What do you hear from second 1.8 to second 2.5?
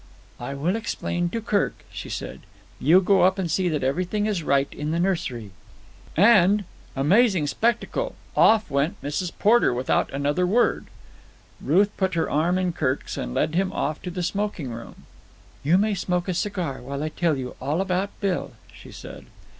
she said.